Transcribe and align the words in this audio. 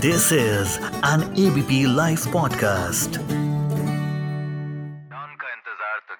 This 0.00 0.30
is 0.30 0.78
an 1.02 1.22
ABP 1.42 1.86
Life 1.86 2.26
podcast. 2.32 3.16
उनका 5.16 5.48
इंतज़ार 5.52 6.00
तो 6.08 6.16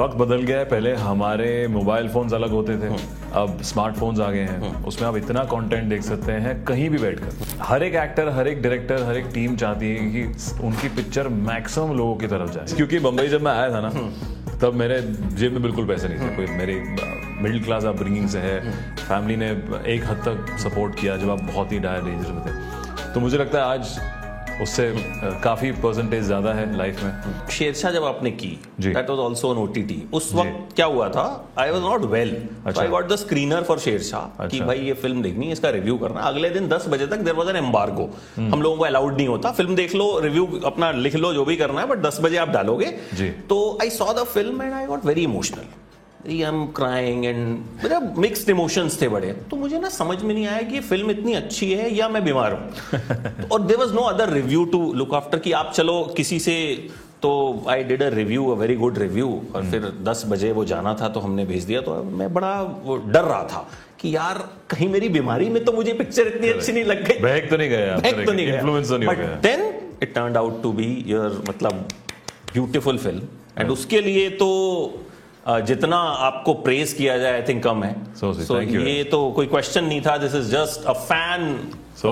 वक्त 0.00 0.16
बदल 0.16 0.42
गया 0.42 0.58
है, 0.58 0.64
पहले 0.64 0.94
हमारे 0.96 1.66
मोबाइल 1.68 2.08
फोन्स 2.08 2.32
अलग 2.34 2.50
होते 2.50 2.76
थे, 2.78 2.88
अब 3.34 3.62
स्मार्टफोन्स 3.62 4.20
आ 4.20 4.30
गए 4.30 4.42
हैं। 4.42 4.84
उसमें 4.84 5.08
आप 5.08 5.16
इतना 5.16 5.42
कंटेंट 5.46 5.88
देख 5.88 6.02
सकते 6.02 6.32
हैं, 6.34 6.62
कहीं 6.64 6.88
भी 6.90 6.98
बैठकर 6.98 7.62
हर 7.62 7.82
एक 7.82 7.94
एक्टर 7.94 8.28
हर 8.28 8.48
एक 8.48 8.62
डायरेक्टर 8.62 9.02
हर 9.02 9.16
एक 9.16 9.26
टीम 9.34 9.56
चाहती 9.56 9.94
है 9.94 10.10
कि 10.12 10.22
उनकी 10.66 10.88
पिक्चर 10.96 11.28
मैक्सिमम 11.28 11.96
लोगों 11.96 12.14
की 12.16 12.26
तरफ़ 12.26 12.52
जाए। 12.52 12.76
क्योंकि 12.76 12.98
बम्बई 12.98 13.28
जब 13.28 13.42
मैं 13.42 13.52
आया 13.52 13.70
था 13.70 13.80
ना, 13.80 13.90
तब 14.62 14.74
मेरे 14.74 15.00
जेब 15.34 15.52
में 15.52 15.62
बिल्कुल 15.62 15.86
पैसे 15.86 16.08
नहीं 16.08 16.18
थे। 16.20 16.36
कोई 16.36 16.46
मेरी 16.56 16.74
मिडिल 17.42 17.62
क्लास 17.64 17.84
अपब्रिंगिंग 17.84 18.28
से 18.28 18.38
है 18.38 18.60
फैमिली 18.98 19.36
ने 19.36 19.50
एक 19.94 20.04
हद 20.06 20.22
तक 20.26 20.56
सपोर्ट 20.58 20.94
किया 20.94 21.16
जब 21.16 21.30
आप 21.30 21.42
बहुत 21.42 21.72
ही 21.72 21.78
डायर 21.78 22.02
डेंजर 22.04 22.32
में 22.32 22.42
थे। 22.46 23.12
तो 23.14 23.20
मुझे 23.20 23.38
लगता 23.38 23.58
है 23.58 23.64
आज 23.64 23.98
उससे 24.62 24.92
काफ़ी 25.44 25.70
परसेंटेज 25.82 26.24
ज़्यादा 26.24 26.52
है 26.52 26.76
लाइफ 26.76 27.02
में। 27.02 27.48
शेरशाह 27.50 27.92
जब 27.92 28.04
आपने 28.04 28.30
की 28.32 28.48
that 28.80 29.10
was 29.10 29.20
also 29.20 29.50
on 29.50 29.58
OTT 29.58 30.02
उस 30.14 30.32
वक्त 30.34 30.74
क्या 30.76 30.86
हुआ 30.86 31.08
था? 31.08 31.24
I 31.58 31.70
was 31.70 31.82
not 31.82 32.04
well. 32.12 32.36
I 32.68 32.88
got 32.88 33.08
the 33.08 33.16
screener 33.16 33.62
for 33.62 33.78
Shershaah 33.78 34.26
कि 34.38 34.44
अच्छा। 34.46 34.66
भाई 34.66 34.80
ये 34.80 34.92
फ़िल्म 34.94 35.22
देखनी 35.22 35.46
है 35.46 35.52
इसका 35.52 35.70
रिव्यू 35.70 35.96
करना। 35.98 36.20
अगले 36.22 36.50
दिन 36.50 36.68
10 36.68 36.88
बजे 36.88 37.06
तक 37.06 37.18
देयर 37.18 37.36
वाज 37.36 37.48
एन 37.48 37.56
एम्बार्गो। 37.56 38.08
हम 38.38 38.62
लोगों 38.62 38.76
को 38.76 38.84
अलाउड 38.84 39.16
नहीं 39.16 39.28
होता। 39.28 39.50
फ़िल्म 39.52 39.74
देख 39.76 39.94
लो 39.94 40.18
रिव्यू 40.20 40.46
अपना 40.66 40.90
लिख 40.92 41.14
लो 41.16 41.32
जो 41.34 41.44
भी 41.44 41.56
करना 41.56 41.80
है 41.80 41.86
बट 41.88 42.02
10 42.02 42.20
बजे 42.20 42.36
आप 42.36 42.48
डालोगे। 42.50 42.86
तो 43.48 43.78
I 43.82 43.90
saw 43.90 44.12
the 44.12 44.24
film 44.34 44.62
and 44.62 44.72
I 44.72 44.86
got 44.86 45.06
very 45.06 45.22
emotional 45.24 45.64
I 46.28 46.40
am 46.42 46.64
crying 46.76 47.24
and 47.24 47.46
मेरा 47.82 47.98
मिक्स्ड 48.18 48.50
इमोशंस 48.50 49.00
थे 49.02 49.08
बड़े। 49.08 49.32
तो 49.50 49.56
मुझे 49.56 49.78
ना 49.80 49.88
समझ 49.88 50.22
में 50.22 50.34
नहीं 50.34 50.46
आया 50.46 50.62
कि 50.62 50.74
ये 50.74 50.80
फ़िल्म 50.80 51.10
इतनी 51.10 51.34
अच्छी 51.34 51.72
है 51.72 51.94
या 51.94 52.08
मैं 52.08 52.24
बीमार 52.24 52.52
हूँ। 52.52 53.48
और 53.52 53.62
there 53.62 53.76
was 53.76 53.94
no 53.94 54.02
other 54.08 54.32
review 54.32 54.64
to 54.64 54.92
look 54.92 55.14
after 55.14 55.38
कि 55.38 55.52
आप 55.52 55.72
चलो 55.74 56.02
किसी 56.16 56.38
से 56.38 56.56
तो 57.22 57.30
I 57.68 57.84
did 57.84 58.02
a 58.02 58.08
review 58.08 58.46
a 58.50 58.54
very 58.54 58.74
good 58.76 58.98
review 58.98 59.28
और 59.54 59.64
फिर 59.70 59.90
10 60.04 60.24
बजे 60.26 60.52
वो 60.52 60.64
जाना 60.64 60.94
था 61.00 61.08
तो 61.08 61.20
हमने 61.20 61.44
भेज 61.46 61.64
दिया। 61.64 61.80
तो 61.80 62.02
मैं 62.20 62.32
बड़ा 62.34 62.52
वो 62.84 62.96
डर 62.96 63.24
रहा 63.24 63.42
था 63.44 63.68
कि 64.00 64.14
यार 64.16 64.38
कहीं 64.70 64.88
मेरी 64.88 65.08
बीमारी 65.08 65.48
में 65.48 65.64
तो 65.64 65.72
मुझे 65.72 65.92
पिक्चर 65.92 66.26
इतनी 66.26 66.48
अच्छी 66.48 66.72
नहीं 66.72 66.84
लग 66.84 67.04
गई। 67.08 67.18
बहक 67.20 67.50
तो 67.50 67.56
नहीं 67.56 67.70
गया 67.70 67.96
Back 67.96 68.26
तो 68.26 68.32
नहीं 68.32 68.46
गया। 68.46 68.62
But 69.12 69.42
then 69.42 69.68
it 70.02 70.14
turn 70.14 70.36
out 70.36 70.62
to 70.62 70.72
be 70.72 70.94
your 71.06 71.44
मतलब 71.48 71.88
ब्यूटीफुल 72.52 72.98
फ़िल्म 72.98 73.22
एंड 73.58 73.70
उसके 73.70 74.00
लिए 74.00 74.28
तो 74.30 74.48
जितना 75.48 75.96
आपको 75.96 76.54
प्रेज 76.54 76.92
किया 76.92 77.18
जाए 77.18 77.32
आई 77.32 77.42
थिंक 77.42 77.62
कम 77.64 77.82
है। 77.84 77.94
सो 78.14 78.32
So. 78.32 78.46
So 78.46 78.60
ये 78.62 79.04
तो 79.04 79.30
कोई 79.36 79.46
क्वेश्चन 79.46 79.84
नहीं 79.84 80.00
था 80.00 80.16
this 80.18 80.34
is 80.34 80.50
just 80.50 80.84
a 80.84 80.92
fan 80.92 81.58
So 82.00 82.08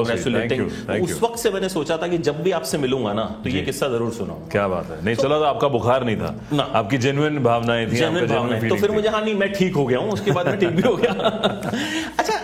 उस 1.03 1.21
वक्त 1.23 1.39
से 1.39 1.51
मैंने 1.51 1.69
सोचा 1.69 1.97
था 1.97 2.09
कि 2.09 2.19
जब 2.19 2.43
भी 2.43 2.51
आपसे 2.51 2.79
मिलूँगा 2.79 3.13
ना 3.13 3.25
तो 3.45 3.51
ये 3.51 3.63
किस्सा 3.63 3.89
ज़रूर 3.89 4.13
सुनाऊँगा। 4.13 4.49
क्या 4.53 4.67
बात 4.69 4.91
है। 4.91 5.05
नहीं 5.05 5.17
चला 5.17 5.39
तो 5.39 5.45
आपका 5.45 5.69
बुखार 5.69 6.05
नहीं 6.05 6.17
था। 6.17 6.35
ना। 6.53 6.63
आपकी 6.81 6.99
जेन्युइन 6.99 7.39
भावनाएँ 7.45 7.87
थी 7.87 7.97
Genuine 7.97 8.23
आपका 8.23 8.35
भावना 8.35 8.57
है। 8.57 8.69
तो 8.69 8.77
फिर 8.77 8.91
मुझे 8.91 9.09
हाँ 9.09 9.23
नहीं 9.25 9.35
मैं 9.35 9.53
ठीक 9.53 9.77
हो 9.77 9.87
गया 9.87 9.99
हूँ 9.99 10.11
उसके 10.13 10.31
बाद 10.31 10.47
मैं 10.47 10.59
ठीक 10.61 10.71
भी 10.71 10.83
हो 10.83 10.95
गया। 10.97 11.13
अच्छा 12.19 12.37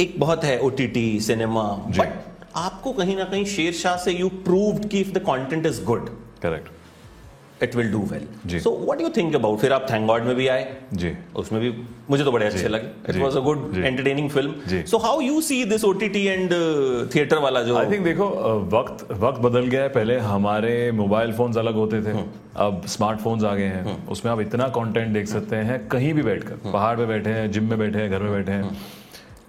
एक 0.00 0.14
बहुत 0.20 0.44
है 0.44 0.58
ओटीटी 0.60 1.08
सिनेमा 1.20 1.62
बट 1.98 2.22
आपको 2.56 2.92
कहीं 2.92 3.16
ना 3.16 3.24
कहीं 3.24 3.44
शेरशाह 3.56 3.96
से 3.96 4.12
यू 4.12 4.28
प्रूव्ड 4.48 4.88
कि 4.88 5.00
if 5.00 5.12
the 5.12 5.18
content 5.28 5.66
is 5.66 5.82
good 5.84 6.08
correct 6.42 6.68
it 7.64 7.76
will 7.76 7.90
do 7.92 8.02
well 8.10 8.58
so 8.60 8.70
what 8.78 9.00
you 9.00 9.08
think 9.16 9.34
about 9.34 9.58
फिर 9.60 9.72
आप 9.72 9.86
थैंक 9.90 10.06
गॉड 10.06 10.22
में 10.24 10.34
भी 10.36 10.48
आए? 10.48 10.76
जी। 10.94 11.12
उसमें 11.36 11.60
भी 11.62 11.72
मुझे 12.10 12.24
तो 12.24 12.32
बड़े 12.32 12.46
अच्छे 12.46 12.68
लगे। 12.68 12.88
It 13.10 13.16
was 13.16 13.36
a 13.36 13.40
good 13.40 13.76
entertaining 13.76 14.30
film 14.30 14.82
so 14.86 14.98
how 14.98 15.20
you 15.20 15.40
see 15.42 15.64
this 15.64 15.84
OTT 15.84 16.24
and 16.26 16.50
theatre 17.14 17.38
वाला 17.38 17.62
जो 17.62 17.76
आई 17.76 17.90
थिंक 17.90 18.04
देखो 18.04 18.28
वक्त 18.72 19.06
वक्त 19.12 19.40
बदल 19.40 19.66
गया 19.66 19.82
है। 19.82 19.88
पहले 19.90 20.18
हमारे 20.20 20.90
मोबाइल 20.94 21.32
फोन्स 21.32 21.56
अलग 21.58 21.74
होते 21.74 22.02
थे। 22.02 22.18
अब 22.56 22.82
स्मार्टफोन्स 22.86 23.44
आ 23.44 23.54
गए 23.54 23.68
हैं। 23.68 24.06
उसमें 24.08 24.32
आप 24.32 24.40
इतना 24.40 24.68
कंटेंट 24.74 25.12
देख 25.12 25.26
सकते 25.28 25.56
हैं। 25.68 25.86
कहीं 25.88 26.12
भी 26.14 26.22
बैठकर 26.22 26.70
पहाड़ 26.72 26.96
पे 26.96 27.06
बैठे 27.06 27.30
हैं 27.30 27.50
जिम 27.50 27.70
में 27.70 27.78
बैठे 27.78 27.98
हैं 27.98 28.10
घर 28.10 28.22
में 28.22 28.32
बैठे 28.32 28.52
हैं। 28.52 28.76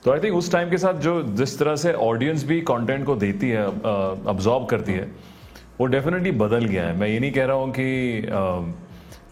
तो 0.03 0.11
आई 0.11 0.19
थिंक 0.19 0.35
उस 0.35 0.51
टाइम 0.51 0.69
के 0.69 0.77
साथ 0.77 0.99
जो 1.01 1.21
जिस 1.35 1.57
तरह 1.59 1.75
से 1.75 1.93
ऑडियंस 2.05 2.43
भी 2.45 2.59
कंटेंट 2.61 3.05
को 3.05 3.15
देती 3.15 3.49
है 3.49 3.63
अब्जॉर्ब 3.65 4.65
करती 4.65 4.93
है 4.93 5.07
वो 5.79 5.85
डेफिनेटली 5.87 6.31
बदल 6.39 6.65
गया 6.65 6.87
है। 6.87 6.97
मैं 6.97 7.07
ये 7.07 7.19
नहीं 7.19 7.31
कह 7.31 7.45
रहा 7.45 7.55
हूँ 7.57 7.71
कि 7.71 7.87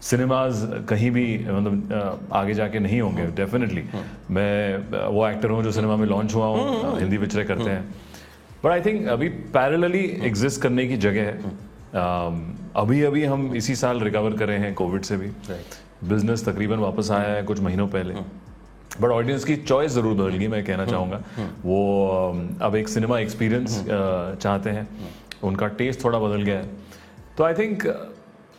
सिनेमाज 0.02 0.54
कहीं 0.88 1.10
भी 1.10 1.26
मतलब 1.40 2.28
आगे 2.32 2.54
जाके 2.54 2.78
नहीं 2.78 3.00
होंगे 3.00 3.26
डेफिनेटली 3.36 3.84
मैं 4.30 5.08
वो 5.08 5.26
एक्टर 5.28 5.50
हूँ 5.50 5.62
जो 5.64 5.72
सिनेमा 5.72 5.96
में 5.96 6.06
लॉन्च 6.06 6.34
हुआ 6.34 6.46
हूँ 6.46 6.98
हिंदी 6.98 7.18
पिक्चरें 7.18 7.46
करते 7.46 7.70
हैं। 7.70 7.84
बट 8.64 8.70
आई 8.70 8.80
थिंक 8.80 9.06
अभी 9.08 9.28
पैरेलली 9.54 10.04
एग्जिस्ट 10.24 10.60
करने 10.62 10.86
की 10.88 10.96
जगह 10.98 11.22
है। 11.22 11.34
अभी 12.76 13.02
अभी 13.04 13.24
हम 13.24 13.54
इसी 13.56 13.74
साल 13.76 14.00
रिकवर 14.00 14.36
कर 14.38 14.48
रहे 14.48 14.58
हैं 14.58 14.74
कोविड 14.74 15.02
से 15.02 15.16
भी। 15.16 15.30
बिज़नेस 16.04 16.44
तकरीबन 16.48 16.78
वापस 16.78 17.10
आया 17.10 17.34
है 17.34 17.42
कुछ 17.42 17.60
महीनों 17.60 17.86
पहले। 17.88 18.14
बट 19.00 19.10
ऑडियंस 19.10 19.44
की 19.44 19.56
चॉइस 19.56 19.92
ज़रूर 19.92 20.14
बदल 20.14 20.36
गई 20.38 20.48
मैं 20.48 20.64
कहना 20.64 20.86
चाहूँगा। 20.86 21.20
वो 21.64 21.78
अब 22.62 22.76
एक 22.76 22.88
सिनेमा 22.88 23.18
एक्सपीरियंस 23.18 23.84
चाहते 23.86 24.70
हैं। 24.70 24.88
उनका 25.44 25.66
टेस्ट 25.78 26.04
थोड़ा 26.04 26.18
बदल 26.18 26.42
गया 26.42 26.58
है। 26.58 26.68
तो 27.38 27.44
आई 27.44 27.54
थिंक 27.54 27.86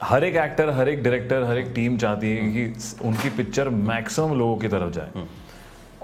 हर 0.04 0.24
एक 0.24 0.36
एक्टर 0.36 0.70
हर 0.70 0.90
एक 0.90 1.04
डायरेक्टर 1.04 1.44
हर 1.44 1.58
एक 1.58 1.72
टीम 1.76 1.98
चाहती 1.98 2.30
है 2.30 2.52
कि 2.52 2.64
उनकी 3.08 3.30
पिक्चर 3.38 3.70
मैक्सिमम 3.70 4.38
लोगों 4.38 4.58
की 4.58 4.68
तरफ़ 4.68 4.92
जाए। 4.94 5.26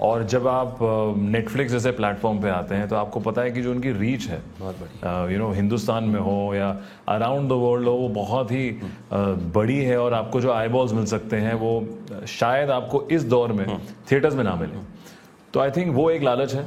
और 0.00 0.22
जब 0.24 0.46
आप 0.48 0.78
नेटफ्लिक्स 1.18 1.72
जैसे 1.72 1.90
प्लेटफॉर्म 1.90 2.40
पे 2.42 2.48
आते 2.50 2.74
हैं 2.74 2.88
तो 2.88 2.96
आपको 2.96 3.20
पता 3.20 3.42
है 3.42 3.50
कि 3.50 3.62
जो 3.62 3.70
उनकी 3.70 3.90
रीच 3.92 4.26
है 4.28 4.40
बहुत 4.60 4.76
बड़ी 4.80 5.32
यू 5.34 5.38
नो 5.38 5.50
हिंदुस्तान 5.52 6.04
में 6.04 6.18
हो 6.20 6.54
या 6.54 6.70
अराउंड 7.08 7.48
द 7.48 7.52
वर्ल्ड 7.52 7.88
हो 7.88 7.94
वो 7.94 8.08
बहुत 8.08 8.50
ही 8.52 8.68
अ, 8.68 9.18
बड़ी 9.56 9.78
है 9.78 9.98
और 10.00 10.14
आपको 10.14 10.40
जो 10.40 10.52
आईबॉल्स 10.52 10.92
मिल 10.92 11.04
सकते 11.06 11.36
हैं 11.36 11.54
वो 11.54 12.26
शायद 12.28 12.70
आपको 12.70 13.02
इस 13.10 13.24
दौर 13.24 13.52
में 13.52 13.66
थिएटर्स 14.10 14.34
में 14.34 14.44
ना 14.44 14.54
मिले। 14.54 14.80
तो 15.54 15.60
आई 15.60 15.70
थिंक 15.70 15.94
वो 15.94 16.10
एक 16.10 16.22
लालच 16.22 16.54
है। 16.54 16.64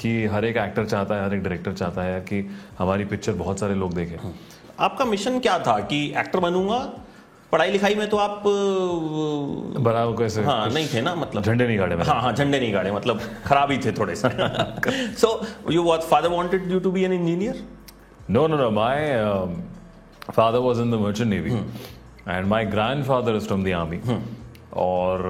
कि 0.00 0.10
हर 0.32 0.44
एक 0.44 0.56
एक्टर 0.56 0.86
चाहता 0.86 1.14
है 1.14 1.24
हर 1.24 1.34
एक 1.34 1.42
डायरेक्टर 1.42 1.72
चाहता 1.72 2.02
है 2.02 2.20
कि 2.30 2.38
हमारी 2.78 3.04
पिक्चर 3.04 3.32
बहुत 3.42 3.60
सारे 3.60 3.74
लोग 3.74 3.94
देखें। 3.94 4.16
आपका 4.80 5.04
मिशन 5.04 5.38
क्या 5.40 5.58
था 5.58 5.78
कि 5.90 6.04
एक्टर 6.18 6.40
बनूँगा? 6.40 6.78
पढ़ाई 7.52 7.70
लिखाई 7.70 7.94
में 7.94 8.08
तो 8.10 8.16
आप 8.16 8.42
बराबर 8.46 10.16
कैसे? 10.18 10.42
हाँ 10.44 10.68
नहीं 10.70 10.88
थे 10.94 11.00
ना 11.02 11.14
मतलब। 11.14 11.42
झंडे 11.42 11.66
नहीं 11.66 11.78
गाड़े 11.78 11.96
हाँ 11.96 12.20
हाँ 12.22 12.32
झंडे 12.32 12.60
नहीं 12.60 12.72
गाड़े 12.74 12.92
मतलब 12.92 13.20
खराब 13.46 13.70
ही 13.70 13.78
थे 13.84 13.92
थोड़े 13.98 14.14
से। 14.16 14.28
So 15.20 15.28
you 15.70 15.82
what 15.82 16.00
father 16.10 16.28
wanted 16.28 16.70
you 16.72 16.80
to 16.80 16.90
be 16.92 17.04
an 17.04 17.12
engineer 17.12 17.64
No, 18.30 18.40
no, 18.46 18.56
no. 18.60 18.70
My 18.70 18.96
um, 19.18 19.52
father 20.38 20.60
was 20.60 20.80
in 20.80 20.90
the 20.90 20.98
merchant 20.98 21.30
navy, 21.30 21.52
and 22.26 22.48
my 22.48 22.58
grandfather 22.72 23.34
is 23.36 23.46
from 23.46 23.62
the 23.66 23.72
army. 23.72 24.00
और 24.72 25.22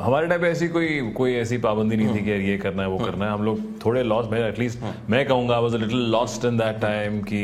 हमारे 0.00 0.26
टाइम 0.26 0.40
पे 0.40 0.48
ऐसी 0.48 0.68
कोई 0.68 1.00
कोई 1.16 1.34
ऐसी 1.36 1.58
पाबंदी 1.58 1.96
नहीं 1.96 2.14
थी 2.14 2.24
कि 2.24 2.30
ये 2.50 2.56
करना 2.58 2.82
है 2.82 2.88
वो 2.88 2.98
करना 2.98 3.24
है। 3.24 3.32
हम 3.32 3.42
लोग 3.44 3.60
थोड़े 3.84 4.02
लॉस 4.02 4.26
मैं 4.32 4.40
एटलीस्ट 4.48 5.10
मैं 5.10 5.24
कहूँगा 5.26 5.58
was 5.58 5.74
a 5.74 5.78
little 5.78 6.10
lost 6.12 6.44
in 6.44 6.56
that 6.58 6.80
time 6.80 7.20
कि 7.22 7.42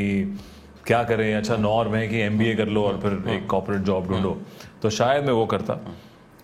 क्या 0.87 1.03
करें 1.04 1.34
अच्छा 1.34 1.56
नॉर्म 1.56 1.94
है 1.94 2.06
कि 2.09 2.21
एमबीए 2.21 2.54
कर 2.56 2.69
लो 2.69 2.82
और 2.84 2.99
फिर 3.00 3.32
एक 3.32 3.47
कॉर्पोरेट 3.47 3.82
जॉब 3.82 4.09
ढूंढो। 4.09 4.37
तो 4.82 4.91
शायद 4.91 5.25
मैं 5.25 5.32
वो 5.32 5.47
करता 5.47 5.78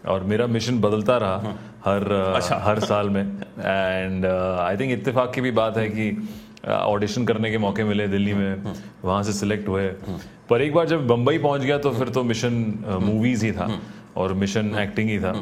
और 0.09 0.25
मेरा 0.25 0.47
मिशन 0.47 0.81
बदलता 0.81 1.17
रहा 1.17 1.55
हर 1.85 2.03
uh, 2.41 2.53
हर 2.63 2.81
साल 2.81 3.09
में। 3.11 3.23
एंड 3.23 4.27
आई 4.27 4.77
थिंक 4.77 4.93
इत्तेफाक 4.93 5.33
की 5.35 5.41
भी 5.41 5.51
बात 5.51 5.77
है 5.77 5.89
कि 5.89 6.29
ऑडिशन 6.69 7.25
करने 7.27 7.51
के 7.51 7.59
मौके 7.59 7.85
मिले 7.85 8.07
दिल्ली 8.09 8.35
में 8.35 8.75
वहाँ 9.05 9.23
से 9.23 9.33
सिलेक्ट 9.33 9.69
हुए। 9.69 9.87
पर 10.51 10.63
एक 10.63 10.75
बार 10.75 10.87
जब 10.87 11.07
बम्बई 11.07 11.39
पहुँच 11.39 11.61
गया 11.61 11.79
तो 11.79 11.91
फिर 11.91 12.09
तो 12.09 12.23
मिशन 12.25 12.53
मूवीज़ 13.03 13.45
ही 13.45 13.53
था। 13.53 13.69
और 14.17 14.33
मिशन 14.35 14.75
एक्टिंग 14.81 15.11
ही 15.11 15.19
था। 15.19 15.35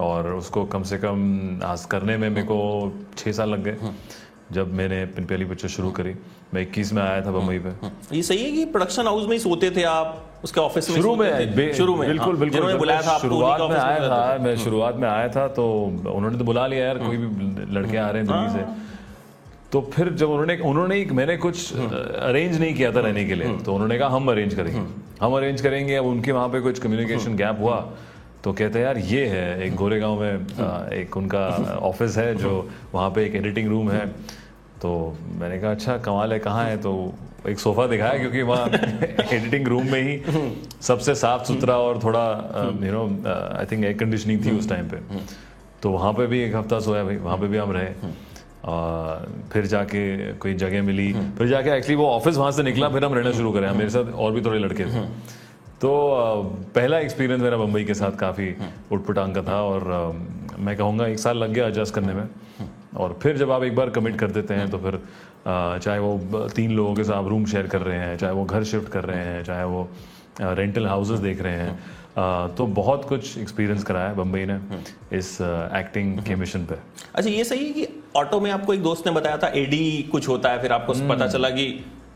और 0.00 0.32
उसको 0.34 0.64
कम 0.66 0.82
से 0.82 0.98
कम 0.98 1.60
आज 1.64 1.84
करने 1.86 2.16
में 2.16 2.28
मेरे 2.30 2.46
को 2.46 2.58
छः 3.16 3.32
साल 3.32 3.50
लग 3.50 3.64
गए। 3.64 3.92
जब 4.52 4.72
मैंने 4.74 5.00
अपनी 5.02 5.24
पहली 5.24 5.44
पिक्चर 5.44 5.68
शुरू 5.68 5.90
करी 5.90 6.14
मैं 6.54 6.62
इक्कीस 6.62 6.92
में 6.92 7.02
आया 7.02 7.20
था 7.26 7.30
बम्बई 7.32 7.58
पे। 7.58 7.70
ये 8.16 8.22
सही 8.22 8.44
है 8.44 8.50
कि 8.52 8.64
प्रोडक्शन 8.72 9.06
हाउस 9.06 9.26
में 9.26 9.32
ही 9.32 9.38
सोते 9.38 9.70
थे 9.70 9.82
आप? 9.82 10.40
उसके 10.44 10.60
ऑफ़िस 10.60 10.90
में 10.90 10.96
शुरू 10.96 11.14
में 11.16 11.72
शुरू 11.74 11.94
में। 11.96 12.08
बिल्कुल 12.08 12.28
हाँ, 12.28 12.38
बिल्कुल 12.40 12.76
बुलाया 12.78 13.02
था 13.02 13.18
शुरुआत 13.18 13.60
में 13.60 13.76
आया 13.78 14.08
था 14.08 14.38
मैं 14.44 14.56
शुरुआत 14.58 14.96
में 14.96 15.08
आया 15.08 15.28
था 15.28 15.46
तो 15.48 15.64
उन्होंने 15.84 16.38
तो 16.38 16.44
बुला 16.44 16.66
लिया 16.66 16.84
यार 16.84 16.98
कोई 16.98 17.16
भी 17.16 17.26
लड़के 17.74 17.96
आ 17.96 18.08
रहे 18.10 18.22
हैं 18.22 18.26
दिल्ली 18.26 18.50
से। 18.52 18.64
तो 19.72 19.80
फिर 19.92 20.12
जब 20.12 20.30
उन्होंने 20.30 20.56
उन्होंने 20.64 21.04
मैंने 21.12 21.36
कुछ 21.36 21.72
अरेंज 21.74 22.60
नहीं 22.60 22.74
किया 22.74 22.92
था 22.92 23.00
रहने 23.00 23.24
के 23.24 23.34
लिए। 23.34 23.56
तो 23.58 23.74
उन्होंने 23.74 23.98
कहा 23.98 24.08
हम 24.08 24.30
अरेंज 24.30 24.54
करेंगे। 24.54 24.80
हम 25.20 25.36
अरेंज 25.36 25.60
करेंगे 25.60 25.94
अब 25.96 26.06
उनके 26.06 26.32
वहाँ 26.32 26.48
पे 26.48 26.60
कुछ 26.60 26.78
कम्युनिकेशन 26.78 27.36
गैप 27.36 27.56
हुआ। 27.60 27.78
तो 28.44 28.52
कहते 28.52 28.78
हैं, 28.78 28.86
यार, 28.86 28.98
ये 28.98 29.26
है, 29.26 29.66
एक 29.66 29.74
गोरेगांव 29.74 30.20
में 30.20 30.90
एक 30.92 31.16
उनका 31.16 31.46
ऑफ़िस 31.82 32.16
है 32.18 32.34
जो 32.34 32.50
वहाँ 32.94 33.10
पे 33.10 33.24
एक 33.26 33.34
एडिटिंग 33.34 33.68
रूम 33.68 33.90
है। 33.90 34.06
तो 34.82 34.90
मैंने 35.40 35.58
कहा 35.58 35.70
अच्छा 35.70 35.96
कमाल 35.98 36.32
है, 36.32 36.38
कहाँ 36.38 36.64
है? 36.64 36.76
तो 36.76 36.92
एक 37.48 37.58
सोफा 37.58 37.86
दिखाया, 37.86 38.18
क्योंकि 38.18 38.42
वहाँ 38.42 38.68
एडिटिंग 39.32 39.68
रूम 39.68 39.90
में 39.92 40.00
ही 40.02 40.20
सबसे 40.80 41.14
साफ़ 41.14 41.44
सुथरा 41.44 41.76
और 41.78 42.00
थोड़ा 42.04 42.24
you 42.84 42.92
know 42.92 43.04
I 43.58 43.66
think 43.72 43.84
air 43.84 43.96
conditioning 43.98 44.44
थी 44.44 44.56
उस 44.58 44.68
टाइम 44.68 44.88
पे। 44.88 44.98
तो 45.82 45.90
वहाँ 45.90 46.12
पे 46.12 46.26
भी 46.26 46.40
एक 46.40 46.54
हफ़्ता 46.56 46.80
सोया 46.80 47.04
भाई, 47.04 47.16
वहाँ 47.16 47.36
पे 47.38 47.46
भी 47.46 47.58
हम 47.58 47.72
रहे। 47.72 48.12
और 48.64 49.26
फिर 49.52 49.66
जाके 49.66 50.32
कोई 50.42 50.54
जगह 50.54 50.82
मिली। 50.82 51.12
फिर 51.38 51.48
जाके 51.48 51.70
एक्चुअली 51.70 51.96
वो 51.96 52.06
ऑफ़िस 52.08 52.36
वहाँ 52.36 52.50
से 52.52 52.62
निकला, 52.62 52.88
फिर 52.88 53.04
हम 53.04 53.14
रहना 53.14 53.32
शुरू 53.32 53.52
करें। 53.52 53.70
मेरे 53.72 53.90
साथ 53.90 54.12
और 54.14 54.32
भी 54.32 54.42
थोड़े 54.42 54.58
लड़के 54.58 54.84
थे। 54.84 55.02
तो 55.84 55.90
पहला 56.74 56.98
एक्सपीरियंस 57.00 57.42
मेरा 57.42 57.56
बम्बई 57.56 57.84
के 57.84 57.94
साथ 57.94 58.12
काफ़ी 58.18 58.48
उठपटांग 58.92 59.34
का 59.34 59.42
था 59.42 59.60
और 59.62 59.82
मैं 60.58 60.76
कहूँगा 60.76 61.06
एक 61.06 61.18
साल 61.18 61.36
लग 61.38 61.52
गया 61.52 61.66
एडजस्ट 61.66 61.94
करने 61.94 62.14
में 62.14 62.28
और 62.96 63.18
फिर 63.22 63.36
जब 63.36 63.50
आप 63.50 63.62
एक 63.64 63.74
बार 63.74 63.90
कमिट 63.90 64.18
कर 64.18 64.30
देते 64.30 64.54
हैं 64.54 64.70
तो 64.70 64.78
फिर 64.78 64.98
चाहे 65.46 65.98
वो 65.98 66.48
तीन 66.54 66.70
लोगों 66.72 66.94
के 66.94 67.04
साथ 67.04 67.28
रूम 67.28 67.44
शेयर 67.46 67.66
कर 67.66 67.82
रहे 67.82 67.98
हैं 67.98 68.16
चाहे 68.16 68.32
वो 68.32 68.44
घर 68.44 68.64
शिफ्ट 68.64 68.88
कर 68.88 69.04
रहे 69.04 69.24
हैं 69.24 69.42
चाहे 69.44 69.64
वो 69.66 69.88
रेंटल 70.40 70.86
हाउसेस 70.86 71.18
देख 71.20 71.42
रहे 71.42 71.56
हैं 71.56 72.54
तो 72.54 72.66
बहुत 72.74 73.04
कुछ 73.04 73.36
एक्सपीरियंस 73.38 73.84
कराया 73.84 74.08
है 74.08 74.16
बम्बई 74.16 74.44
ने 74.44 74.58
इस 75.12 75.36
एक्टिंग 75.76 76.18
के 76.20 76.36
मिशन 76.36 76.64
पे 76.64 76.78
अच्छा 77.14 77.30
ये 77.30 77.44
सही 77.44 77.66
है 77.66 77.72
कि 77.72 77.88
ऑटो 78.16 78.40
में 78.40 78.50
आपको 78.50 78.74
एक 78.74 78.82
दोस्त 78.82 79.06
ने 79.06 79.12
बताया 79.12 79.38
था 79.38 79.48
एडी 79.56 79.86
कुछ 80.12 80.28
होता 80.28 80.50
है 80.50 80.60
फिर 80.60 80.72
आपको 80.72 80.92
हम्म। 80.92 81.08
पता 81.08 81.26
चला 81.28 81.50
कि 81.50 81.66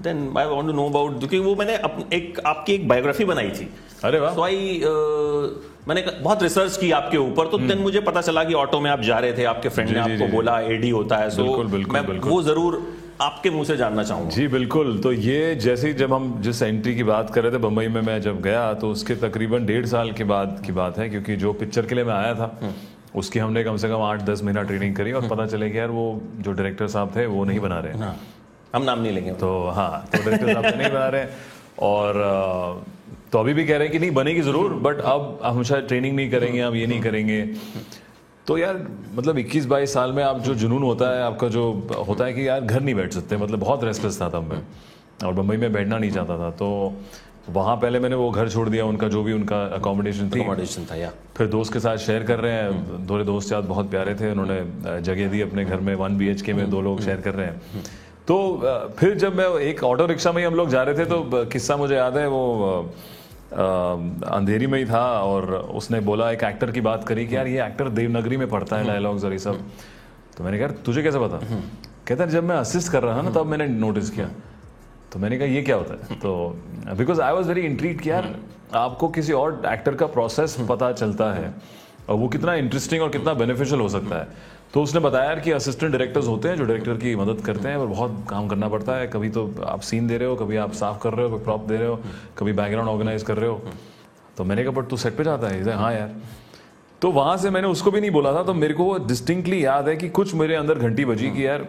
then 0.02 0.32
I 0.38 0.46
want 0.46 0.66
to 0.66 0.72
know 0.72 0.86
about 0.88 1.18
क्योंकि 1.18 1.38
वो 1.38 1.54
मैंने 1.56 1.76
अप, 1.76 1.98
एक 2.12 2.40
आपकी 2.46 2.72
एक 2.72 2.88
बायोग्राफी 2.88 3.24
बनाई 3.24 3.50
थी। 3.50 3.68
अरे 4.04 4.18
वाह। 4.20 4.34
तो 4.34 4.42
आई 4.42 4.80
मैंने 5.88 6.04
बहुत 6.22 6.42
रिसर्च 6.42 6.76
की 6.76 6.90
आपके 6.92 7.16
ऊपर 7.18 7.46
तो 7.46 7.58
देन 7.58 7.78
मुझे 7.78 8.00
पता 8.02 8.20
चला 8.20 8.44
कि 8.44 8.54
ऑटो 8.54 8.80
में 8.80 8.90
आप 8.90 9.00
जा 9.00 9.18
रहे 9.18 9.32
थे 9.32 9.44
आपके 9.46 9.68
फ्रेंड 9.68 9.90
ने 9.90 9.98
हम्म। 9.98 10.12
आपको। 10.12 10.26
बोला 10.32 10.58
एडी 10.62 10.90
होता 10.90 11.16
है 11.16 11.30
सो 11.30 11.42
बिल्कुल, 11.42 11.66
बिल्कुल, 11.66 11.94
मैं 11.94 12.06
बिल्कुल। 12.06 12.30
वो 12.30 12.42
ज़रूर 12.42 12.82
आपके 13.20 13.50
मुँह 13.50 13.64
से 13.64 13.76
जानना 13.76 14.02
चाहूँगा। 14.02 14.30
जी 14.30 14.46
बिल्कुल। 14.48 14.98
तो 15.02 15.12
ये 15.12 15.54
जैसे 15.56 15.86
ही 15.88 15.94
जब 15.94 16.12
हम 16.12 16.34
जिस 16.42 16.62
एंट्री 16.62 16.94
की 16.94 17.02
बात 17.04 17.30
कर 17.34 17.42
रहे 17.42 17.52
थे 17.52 17.58
बम्बई 17.58 17.88
में 17.88 18.00
मैं 18.02 18.20
जब 18.22 18.40
गया 18.42 18.72
तो 18.74 18.90
उसके 18.90 19.14
तकरीबन 19.22 19.66
डेढ़ 19.66 19.86
साल 19.86 20.12
के 20.12 20.24
बाद 20.24 20.62
की 20.66 20.72
बात 20.72 20.98
है 20.98 21.08
क्योंकि 21.08 21.36
जो 21.36 21.52
पिक्चर 21.54 21.86
के 21.86 21.94
लिए 21.94 22.04
मैं 22.04 22.14
आया 22.14 22.34
था 22.34 22.74
उसकी 23.16 23.38
हमने 23.38 23.64
कम 23.64 23.76
से 23.76 23.88
कम 23.88 24.02
आठ 24.02 24.22
दस 24.22 24.42
महीना 24.42 24.62
ट्रेनिंग 24.62 24.94
करी 24.96 25.12
और 25.12 25.28
पता 25.28 25.46
चले 25.46 25.70
कि 25.70 25.78
यार 25.78 25.90
वो 25.90 26.04
जो 26.38 26.52
डायरेक्टर 26.52 26.88
साहब 26.88 27.16
थे 27.16 27.26
वो 27.26 27.44
नहीं 27.44 27.60
बना 27.60 27.78
रहे। 27.80 27.98
हाँ। 27.98 28.16
हम 28.74 28.82
नाम 28.82 29.02
नहीं 29.02 29.12
लेंगे। 29.12 29.32
तो 29.34 29.50
हाँ 29.70 30.08
तो 30.12 30.18
डायरेक्टर 30.18 30.52
साहब 30.52 30.70
तो 30.70 30.76
नहीं 30.76 30.90
बना 30.90 31.08
रहे 31.08 31.26
और 31.82 32.84
तो 33.32 33.38
अभी 33.38 33.54
भी 33.54 33.64
कह 33.66 33.76
रहे 33.76 33.86
हैं 33.86 33.92
कि 33.92 33.98
नहीं 33.98 34.10
बनेगी 34.12 34.40
ज़रूर 34.42 34.72
बट 34.82 35.00
अब 35.06 35.38
हम 35.44 35.62
शायद 35.62 35.84
ट्रेनिंग 35.84 36.16
नहीं 36.16 36.30
करेंगे 36.30 36.60
हम 36.60 36.74
ये 36.74 36.86
नहीं 36.86 37.00
करेंगे। 37.00 37.42
तो 38.46 38.56
यार 38.58 38.76
मतलब 39.14 39.38
21 39.38 39.66
22 39.68 39.92
साल 39.94 40.12
में 40.12 40.22
आप 40.24 40.38
जो 40.42 40.54
जुनून 40.56 40.82
होता 40.82 41.08
है 41.10 41.22
आपका 41.22 41.48
जो 41.48 41.64
होता 42.08 42.24
है 42.24 42.32
कि 42.32 42.46
यार 42.48 42.60
घर 42.60 42.80
नहीं 42.80 42.94
बैठ 42.94 43.12
सकते 43.12 43.36
मतलब 43.36 43.60
बहुत 43.60 43.84
रेस्टलेस 43.84 44.20
था 44.20 44.28
तब 44.30 44.52
मैं। 44.52 44.62
और 45.26 45.32
बम्बई 45.34 45.56
में 45.56 45.72
बैठना 45.72 45.98
नहीं 45.98 46.10
चाहता 46.10 46.38
था 46.38 46.50
तो 46.56 46.68
वहाँ 47.50 47.76
पहले 47.76 48.00
मैंने 48.00 48.16
वो 48.16 48.30
घर 48.30 48.48
छोड़ 48.48 48.68
दिया 48.68 48.84
उनका 48.84 49.08
जो 49.08 49.22
भी 49.22 49.32
उनका 49.32 49.62
अकोमोडेशन 49.74 50.30
थी। 50.30 50.40
अकोमोडेशन 50.40 50.86
था 50.90 50.94
या। 50.94 51.10
फिर 51.36 51.46
दोस्त 51.46 51.72
के 51.72 51.80
साथ 51.80 51.96
शेयर 51.98 52.22
कर 52.22 52.38
रहे 52.38 52.52
हैं 52.52 53.06
दो 53.06 53.22
दोस्त 53.24 53.52
यार 53.52 53.62
बहुत 53.62 53.90
प्यारे 53.90 54.14
थे 54.14 54.30
उन्होंने 54.30 55.00
जगह 55.02 55.28
दी 55.28 55.40
अपने 55.40 55.64
घर 55.64 55.80
में 55.80 55.94
वन 55.94 56.16
बी 56.18 56.52
में 56.52 56.68
दो 56.70 56.80
लोग 56.80 57.00
शेयर 57.02 57.20
कर 57.20 57.34
रहे 57.34 57.46
हैं। 57.46 57.84
तो 58.28 58.36
फिर 58.98 59.14
जब 59.14 59.36
मैं 59.36 59.48
एक 59.60 59.82
ऑटो 59.84 60.06
रिक्शा 60.06 60.32
में 60.32 60.38
ही 60.38 60.46
हम 60.46 60.54
लोग 60.54 60.68
जा 60.68 60.82
रहे 60.82 60.98
थे 60.98 61.04
तो 61.04 61.44
किस्सा 61.52 61.76
मुझे 61.76 61.94
याद 61.94 62.16
है 62.16 62.26
वो 62.28 62.42
अ, 63.52 63.62
अंधेरी 64.30 64.66
में 64.66 64.78
ही 64.78 64.84
था 64.84 65.04
और 65.22 65.54
उसने 65.74 66.00
बोला 66.00 66.30
एक 66.30 66.42
एक्टर 66.44 66.70
की 66.70 66.80
बात 66.80 67.04
करी 67.04 67.26
कि 67.26 67.36
यार 67.36 67.46
ये 67.46 67.64
एक्टर 67.66 67.88
देवनगरी 67.88 68.36
में 68.36 68.48
पढ़ता 68.48 68.76
है 68.76 68.86
डायलॉग्स 68.86 69.24
और 69.24 69.32
ये 69.32 69.38
सब। 69.38 69.60
तो 70.36 70.44
मैंने 70.44 70.58
कहा 70.58 70.68
तुझे 70.86 71.02
कैसे 71.02 71.18
पता? 71.18 71.38
कहता 72.06 72.24
है 72.24 72.30
जब 72.30 72.44
मैं 72.44 72.56
असिस्ट 72.56 72.92
कर 72.92 73.02
रहा 73.02 73.22
ना 73.22 73.30
तब 73.30 73.46
मैंने 73.46 73.66
नोटिस 73.66 74.10
किया। 74.10 74.28
तो 75.12 75.18
मैंने 75.18 75.38
कहा 75.38 75.46
ये 75.46 75.62
क्या 75.62 75.76
होता 75.76 75.94
है? 75.94 76.18
तो 76.20 76.56
because 76.96 77.20
I 77.20 77.32
was 77.32 77.48
very 77.48 77.60
intrigued 77.60 78.00
कि 78.00 78.10
यार 78.10 78.34
आपको 78.74 79.08
किसी 79.08 79.32
और 79.32 79.62
एक्टर 79.66 79.94
का 79.94 80.06
प्रोसेस 80.06 80.56
पता 80.68 80.92
चलता 80.92 81.32
है 81.32 81.54
और 82.08 82.16
वो 82.16 82.28
कितना 82.28 82.54
इंटरेस्टिंग 82.54 83.02
और 83.02 83.08
कितना 83.08 83.34
बेनिफिशियल 83.34 83.80
हो 83.80 83.88
सकता 83.88 84.18
है। 84.18 84.28
तो 84.74 84.82
उसने 84.82 85.00
बताया 85.00 85.34
कि 85.34 85.50
असिस्टेंट 85.52 85.92
डायरेक्टर्स 85.92 86.26
होते 86.26 86.48
हैं 86.48 86.56
जो 86.56 86.64
डायरेक्टर 86.64 86.96
की 86.96 87.14
मदद 87.16 87.40
करते 87.44 87.68
हैं 87.68 87.76
और 87.76 87.86
बहुत 87.86 88.24
काम 88.30 88.48
करना 88.48 88.68
पड़ता 88.68 88.96
है। 88.96 89.06
कभी 89.06 89.28
तो 89.28 89.50
आप 89.66 89.80
सीन 89.82 90.06
दे 90.06 90.18
रहे 90.18 90.28
हो 90.28 90.36
कभी 90.36 90.56
आप 90.56 90.72
साफ़ 90.72 90.98
कर 91.02 91.12
रहे 91.12 91.26
हो 91.26 91.30
कभी 91.30 91.44
प्रॉप 91.44 91.66
दे 91.68 91.76
रहे 91.76 91.88
हो 91.88 92.00
कभी 92.38 92.52
बैकग्राउंड 92.52 92.90
ऑर्गेनाइज 92.90 93.22
कर 93.22 93.36
रहे 93.36 93.50
हो। 93.50 93.62
तो 94.36 94.44
मैंने 94.44 94.62
कहा 94.64 94.72
बट 94.72 94.88
तू 94.88 94.96
सेट 94.96 95.16
पे 95.16 95.24
जाता 95.24 95.48
है? 95.48 95.72
हाँ 95.74 95.92
यार. 95.92 96.10
तो 97.02 97.10
वहाँ 97.12 97.36
से 97.36 97.50
मैंने 97.50 97.68
उसको 97.68 97.90
भी 97.90 98.00
नहीं 98.00 98.10
बोला 98.10 98.32
था 98.32 98.42
तो 98.42 98.54
मेरे 98.54 98.74
को 98.74 98.96
डिस्टिंक्टली 99.06 99.64
याद 99.64 99.88
है 99.88 99.96
कि 99.96 100.08
कुछ 100.10 100.34
मेरे 100.34 100.54
अंदर 100.54 100.78
घंटी 100.78 101.04
बजी 101.04 101.30
कि 101.30 101.46
यार 101.46 101.66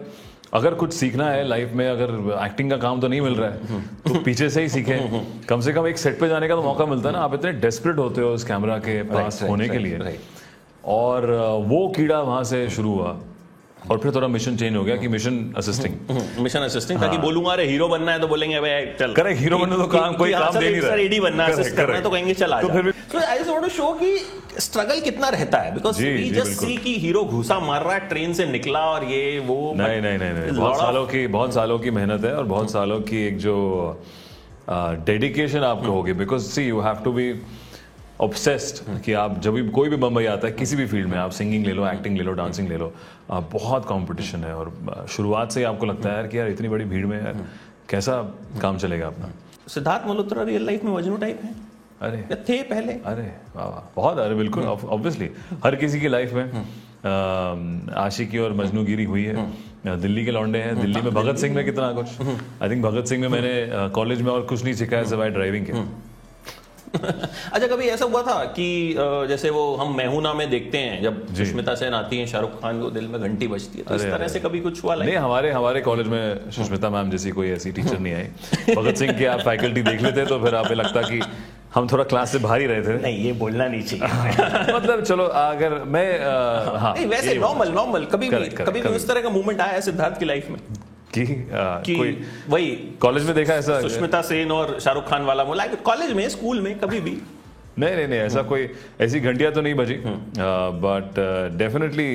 अगर 0.54 0.74
कुछ 0.74 0.92
सीखना 0.92 1.28
है 1.30 1.46
लाइफ 1.48 1.72
में 1.74 1.86
अगर 1.88 2.10
एक्टिंग 2.44 2.70
का 2.70 2.76
काम 2.76 3.00
तो 3.00 3.08
नहीं 3.08 3.20
मिल 3.20 3.34
रहा 3.34 3.50
है 3.50 3.82
तो 4.02 4.22
पीछे 4.22 4.48
से 4.50 4.62
ही 4.62 4.68
सीखे। 4.68 4.98
कम 5.48 5.60
से 5.60 5.72
कम 5.72 5.86
एक 5.86 5.98
सेट 5.98 6.18
पे 6.20 6.28
जाने 6.28 6.48
का 6.48 6.54
तो 6.54 6.62
मौका 6.62 6.86
मिलता 6.86 7.08
है 7.08 7.14
ना। 7.14 7.20
आप 7.20 7.34
इतने 7.34 7.52
डेस्परेट 7.60 7.98
होते 7.98 8.20
हो 8.20 8.30
उस 8.30 8.44
कैमरा 8.44 8.78
के 8.78 9.02
पास 9.04 9.42
होने 9.42 9.68
के 9.68 9.78
लिए. 9.78 10.18
और 10.84 11.30
वो 11.66 11.86
कीड़ा 11.96 12.20
वहाँ 12.20 12.44
से 12.44 12.68
शुरू 12.70 12.92
हुआ। 12.92 13.18
और 13.90 13.98
फिर 13.98 14.12
थोड़ा 14.14 14.26
मिशन 14.28 14.56
चेंज 14.56 14.76
हो 14.76 14.82
गया 14.84 14.96
कि 14.96 15.08
मिशन 15.08 15.36
असिस्टिंग 15.58 15.94
मिशन 16.40 16.60
असिस्टेंट 16.60 17.00
ताकि 17.00 17.18
बोलूँगा 17.18 17.52
अरे 17.52 17.66
हीरो 17.66 17.88
बनना 17.88 18.12
है 18.12 18.20
तो 18.20 18.28
बोलेंगे 18.28 18.60
भाई 18.60 18.86
चल। 18.98 19.12
करेक्ट 19.14 19.40
हीरो 19.40 19.58
बनने 19.58 19.76
तो 19.76 19.86
काम 19.88 20.14
कोई 20.16 20.32
काम 20.32 20.58
दे 20.58 20.70
नहीं 20.70 20.80
रहा। 20.80 20.90
सर 20.90 21.00
एडी 21.00 21.20
बनना 21.20 21.46
है 21.46 21.54
Correct, 21.54 21.76
करना 21.76 21.94
है 21.96 22.02
तो 22.02 22.10
कहेंगे 22.10 22.34
चल 22.34 22.52
आ 22.52 22.60
तो 22.60 22.68
so 22.68 23.18
I 23.18 23.38
just 23.38 23.50
want 23.50 23.62
to 23.62 23.68
show 23.68 23.92
कि 24.00 24.16
स्ट्रगल 24.60 25.00
कितना 25.00 25.28
रहता 25.28 25.58
है 25.58 25.74
बिकॉज़ 25.74 26.02
वी 26.02 26.30
जस्ट 26.30 26.60
सी 26.60 26.76
कि 26.76 26.94
हीरो 27.00 27.24
घुसा 27.24 27.58
मार 27.60 27.82
रहा 27.84 27.94
है 27.94 28.08
ट्रेन 28.08 28.32
से 28.32 28.46
निकला 28.46 28.80
और 28.90 29.04
ये 29.04 29.38
वो 29.46 29.72
नहीं 29.76 30.00
नहीं 30.02 30.18
नहीं 30.18 30.32
नहीं। 30.32 30.52
बहुत 30.52 30.78
सालों 30.78 31.06
की 31.06 31.26
बहुत 31.28 31.54
सालों 31.54 31.78
की 31.78 31.90
मेहनत 31.90 32.24
है 32.24 32.34
और 32.34 32.44
बहुत 32.44 32.70
सालों 32.72 33.00
की 33.10 33.26
एक 33.26 33.38
जो 33.38 33.56
डेडिकेशन 34.70 35.62
आपको 35.64 35.92
होगी। 35.92 36.12
Because 36.14 36.42
see 36.44 36.68
you 36.68 36.80
have 36.80 37.02
to 37.04 37.12
be 37.12 37.32
obsessed 38.20 39.02
कि 39.04 39.12
आप 39.12 39.38
जब 39.40 39.54
भी 39.54 39.68
कोई 39.68 39.88
भी 39.88 39.96
बम्बई 39.96 40.24
आता 40.26 40.46
है 40.46 40.52
किसी 40.52 40.76
भी 40.76 40.86
फ़ील्ड 40.86 41.08
में 41.08 41.18
आप 41.18 41.30
सिंगिंग 41.30 41.66
ले 41.66 41.72
लो 41.72 41.86
एक्टिंग 41.86 42.16
ले 42.18 42.24
लो 42.24 42.32
डांसिंग 42.32 42.68
ले 42.68 42.76
लो 42.76 42.92
आ, 43.30 43.40
बहुत 43.40 43.84
कंपटीशन 43.84 44.44
है 44.44 44.54
और 44.56 45.06
शुरुआत 45.10 45.52
से 45.52 45.60
ही 45.60 45.66
आपको 45.66 45.86
लगता 45.86 46.08
है 46.08 46.14
यार 46.16 46.26
कि 46.26 46.38
यार 46.38 46.48
इतनी 46.48 46.68
बड़ी 46.68 46.84
भीड़ 46.84 47.06
में 47.06 47.16
यार 47.18 47.44
कैसा 47.88 48.22
काम 48.62 48.78
चलेगा 48.78 49.06
अपना? 49.06 49.30
सिद्धार्थ 49.68 50.08
मल्होत्रा 50.08 50.42
रियल 50.42 50.66
लाइफ 50.66 50.84
में 50.84 50.92
मजनू 50.92 51.16
टाइप 51.16 51.40
है। 51.44 51.54
अरे। 52.02 52.36
थे 52.48 52.62
पहले? 52.62 52.92
अरे 52.92 53.22
वाह 53.56 53.66
वाह 53.66 53.82
बहुत 53.96 54.18
अरे 54.18 54.34
बिल्कुल 54.34 54.64
ऑब्वियसली 54.64 55.30
हर 55.64 55.76
किसी 55.76 56.00
की 56.00 56.08
लाइफ 56.08 56.32
में 56.32 57.90
आशिकी 57.96 58.38
और 58.38 58.52
मजनूगिरी 58.54 59.04
हुई 59.04 59.24
है। 59.24 60.00
दिल्ली 60.00 60.24
के 60.24 60.30
लौंडे 60.30 60.58
हैं 60.58 60.78
दिल्ली 60.80 61.00
में 61.02 61.12
भगत 61.14 61.38
सिंह 61.38 61.54
में 61.54 61.64
कितना 61.64 61.92
कुछ। 61.92 62.20
आई 62.62 62.70
थिंक 62.70 62.82
भगत 62.84 63.06
सिंह 63.06 63.20
में 63.20 63.28
मैंने 63.28 63.88
कॉलेज 63.94 64.22
में 64.22 64.30
और 64.32 64.42
कुछ 64.42 64.64
नहीं 64.64 64.74
सीखा 64.74 64.96
है 64.96 65.04
सिवाय 65.04 65.30
ड्राइविंग 65.30 65.66
के। 65.66 65.72
अच्छा 67.52 67.66
कभी 67.66 67.88
ऐसा 67.88 68.04
हुआ 68.04 68.22
था 68.22 68.44
कि 68.56 68.66
जैसे 69.28 69.50
वो 69.50 69.62
हम 69.76 69.96
मेहूना 69.96 70.32
में 70.34 70.48
देखते 70.50 70.78
हैं 70.78 71.02
जब 71.02 71.34
सुष्मिता 71.36 71.74
सेन 71.74 71.94
आती 71.94 72.18
हैं 72.18 72.26
शाहरुख 72.26 72.60
खान 72.62 72.80
को 72.80 72.90
दिल 72.90 73.06
में 73.08 73.20
घंटी 73.20 73.46
बजती 73.48 73.78
है 73.78 73.84
तो 73.84 73.94
इस 73.94 74.02
तरह 74.02 74.28
से 74.28 74.40
कभी 74.40 74.60
कुछ 74.60 74.82
हुआ 74.84 74.94
नहीं 74.94 75.16
हमारे 75.16 75.50
हमारे 75.52 75.80
कॉलेज 75.80 76.06
में 76.06 76.50
सुष्मिता 76.50 76.90
मैम 76.90 77.10
जैसी 77.10 77.30
कोई 77.30 77.50
ऐसी 77.50 77.72
टीचर 77.72 77.98
नहीं 77.98 78.14
आई। 78.14 78.74
भगत 78.74 78.96
सिंह 78.96 79.12
की 79.12 79.24
आप 79.34 79.40
फैकल्टी 79.40 79.82
देख 79.82 80.02
लेते 80.02 80.26
तो 80.26 80.38
फिर 80.44 80.54
आपको 80.54 80.74
लगता 80.74 81.02
कि 81.02 81.20
हम 81.74 81.88
थोड़ा 81.88 82.04
क्लास 82.04 82.32
से 82.32 82.38
बाहर 82.38 82.60
ही 82.60 82.66
रहे 82.66 82.82
थे। 82.82 83.00
नहीं 83.02 83.18
ये 83.24 83.32
बोलना 83.40 83.66
नहीं 83.68 83.82
चाहिए। 83.82 84.74
मतलब 84.76 85.02
चलो 85.04 85.24
अगर 85.24 85.82
मैं 85.96 86.06
अ, 86.18 86.76
हाँ 86.78 86.94
नहीं 86.94 87.06
वैसे 87.06 87.34
नॉर्मल 87.34 87.68
नॉर्मल 87.72 88.04
कभी 88.04 88.28
भी 88.30 88.48
कभी 88.62 88.80
भी। 88.80 88.88
उस 88.88 89.08
तरह 89.08 89.20
का 89.20 89.30
मूवमेंट 89.30 89.60
आया 89.60 89.72
है 89.72 89.80
सिद्धार्थ 89.80 90.18
की 90.18 90.24
लाइफ 90.24 90.48
में? 90.50 90.58
कि 91.14 91.22
अ, 91.22 91.82
कि 91.86 91.94
कोई 91.94 92.16
वही 92.48 92.70
कॉलेज 93.00 93.24
में 93.26 93.34
देखा 93.34 93.54
ऐसा 93.54 93.80
सुष्मिता 93.80 94.22
सेन 94.22 94.52
और 94.52 94.78
शाहरुख 94.80 95.08
खान 95.08 95.24
वाला 95.24 95.44
लाइक 95.54 95.82
कॉलेज 95.82 96.12
में 96.12 96.28
स्कूल 96.28 96.60
में 96.60 96.78
कभी 96.78 97.00
भी। 97.00 97.18
नहीं 97.78 97.96
नहीं 97.96 98.06
नहीं 98.08 98.18
ऐसा 98.20 98.42
कोई 98.42 98.68
ऐसी 99.00 99.20
घंटियाँ 99.20 99.52
तो 99.52 99.60
नहीं 99.60 99.74
बजी। 99.74 99.94
बट 100.84 101.18
डेफिनेटली 101.58 102.08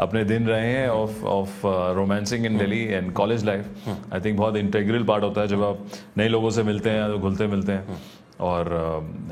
अपने 0.00 0.24
दिन 0.24 0.46
रहे 0.46 0.66
हैं 0.66 0.88
of 0.88 1.24
of 1.26 1.66
romancing 1.96 2.46
in 2.46 2.56
Delhi 2.58 2.82
and 2.84 3.12
college 3.12 3.44
life 3.44 3.88
I 3.88 4.20
think 4.20 4.38
बहुत 4.38 4.56
इंटेग्रल 4.56 5.02
पार्ट 5.04 5.24
होता 5.24 5.40
है 5.40 5.48
जब 5.48 5.64
आप 5.64 5.84
नए 6.18 6.28
लोगों 6.28 6.50
से 6.50 6.62
मिलते 6.62 6.90
हैं 6.90 7.08
तो 7.08 7.18
घुलते 7.18 7.46
मिलते 7.46 7.72
हैं। 7.72 8.00
और 8.40 8.68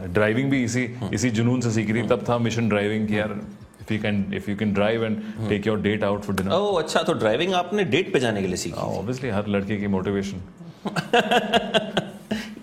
ड्राइविंग 0.09 0.51
भी 0.51 0.63
इसी 0.65 0.89
इसी 1.13 1.31
जुनून 1.31 1.61
से 1.61 1.71
सीखी 1.71 1.95
थी 1.95 2.03
तब 2.09 2.25
था 2.29 2.39
मिशन 2.39 2.69
ड्राइविंग 2.69 3.07
की 3.09 3.19
यार 3.19 3.41
if 3.89 3.95
you 3.95 4.01
can 4.03 4.25
if 4.35 4.51
you 4.51 4.57
can 4.57 4.73
drive 4.75 5.05
and 5.05 5.21
take 5.49 5.67
your 5.67 5.81
date 5.81 6.05
out 6.05 6.23
for 6.23 6.37
dinner 6.37 6.53
oh 6.53 6.81
अच्छा 6.83 7.03
तो 7.03 7.13
ड्राइविंग 7.17 7.55
आपने 7.55 7.85
डेट 7.87 8.13
पे 8.13 8.21
जाने 8.21 8.43
के 8.43 8.47
लिए 8.47 8.57
सीखी 8.59 8.81
ऑब्वियसली 8.81 9.31
हर 9.31 9.47
लड़के 9.49 9.77
की 9.77 9.87
मोटिवेशन 9.89 10.43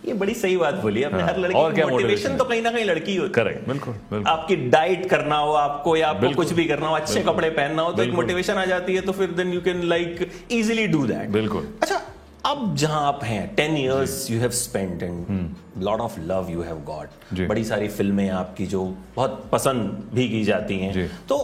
ये 0.06 0.14
बड़ी 0.14 0.34
सही 0.34 0.58
बात 0.58 0.76
बोली 0.82 1.04
आपने 1.04 1.22
हाँ, 1.22 1.30
हर 1.30 1.38
लड़की 1.40 1.58
और 1.58 1.74
क्या 1.74 1.86
मोटिवेशन 1.88 2.38
तो 2.38 2.44
कहीं 2.44 2.62
ना 2.62 2.72
कहीं 2.72 2.86
लड़की 2.86 3.16
होती 3.16 3.28
है 3.28 3.34
करेक्ट 3.36 3.68
बिल्कुल 3.68 3.94
बिल्कुल 4.12 4.32
आपकी 4.32 4.56
डाइट 4.70 5.10
करना 5.10 5.38
हो 5.38 5.54
आपको 5.58 5.96
या 5.98 6.10
आपको 6.10 6.34
कुछ 6.36 6.52
भी 6.54 6.66
करना 6.66 6.88
हो 6.88 6.96
अच्छे 6.96 7.22
कपड़े 7.24 7.50
पहनना 7.52 7.82
हो 7.82 7.94
तो 7.94 8.04
एक 8.04 8.14
मोटिवेशन 8.14 8.54
आ 8.56 8.66
जाती 8.66 8.96
है 8.96 9.02
तो 9.02 9.12
फिर 9.12 9.32
then 9.40 9.54
you 9.54 9.62
can 9.62 9.82
like 9.90 10.28
easily 10.52 10.88
do 10.88 11.06
that 11.08 11.30
बिल्कुल 11.32 11.68
अच्छा 11.82 12.02
अब 12.46 12.76
जहाँ 12.76 13.02
आप 13.08 13.24
हैं 13.24 13.56
ten 13.56 13.76
years 13.78 14.30
you 14.32 14.40
have 14.40 14.50
spent 14.52 15.04
and 15.04 15.84
lot 15.84 16.00
of 16.00 16.20
love 16.22 16.50
you 16.52 16.62
have 16.62 16.82
got. 16.86 17.40
बड़ी 17.48 17.64
सारी 17.64 17.88
फ़िल्में 17.88 18.30
आपकी 18.30 18.66
जो 18.66 18.84
बहुत 19.16 19.48
पसंद 19.52 20.04
भी 20.14 20.28
की 20.30 20.44
जाती 20.44 20.78
हैं। 20.80 21.10
तो 21.30 21.38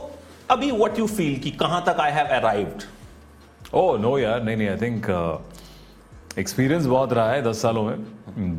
अभी 0.51 0.69
व्हाट 0.71 0.99
यू 0.99 1.07
फील 1.07 1.39
कि 1.39 1.51
कहाँ 1.61 1.83
तक 1.87 1.99
I 1.99 2.11
have 2.11 2.27
arrived 2.35 2.83
oh 3.73 3.97
no 3.97 4.17
यार 4.17 4.43
नहीं 4.43 4.57
नहीं 4.57 4.67
आई 4.69 4.77
थिंक 4.77 5.09
एक्सपीरियंस 6.39 6.85
बहुत 6.85 7.13
रहा 7.13 7.31
है 7.31 7.41
दस 7.43 7.61
सालों 7.61 7.83
में। 7.83 7.97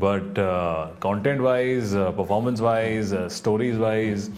But 0.01 0.35
content 1.03 1.41
wise 1.41 1.95
performance 2.19 2.61
wise 2.61 3.15
stories 3.33 3.79
wise 3.79 4.31